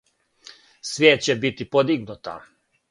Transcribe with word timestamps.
Свијест 0.93 1.29
ће 1.29 1.37
бити 1.45 1.69
подигнута. 1.77 2.37